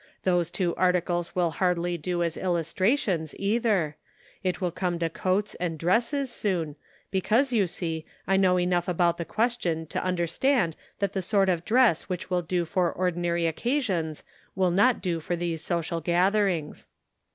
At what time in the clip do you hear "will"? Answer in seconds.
1.35-1.51, 4.59-4.71, 12.31-12.41, 14.55-14.71